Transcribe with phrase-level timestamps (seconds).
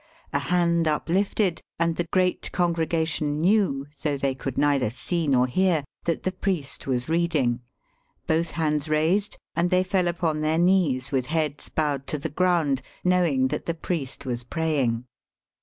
[0.33, 5.83] A hand uplifted, and the great congregation knew, though they could neither see nor hear,
[6.05, 7.61] that the priest was reading;
[8.25, 12.81] both hands raised, and they fell upon their knees with heads bowed to the ground,
[13.03, 15.05] knowing that the priest was praying.